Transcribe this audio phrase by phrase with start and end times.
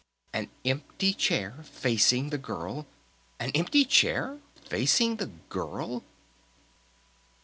[0.33, 2.87] An empty chair facing the Girl!
[3.39, 6.03] _An empty chair facing the Girl.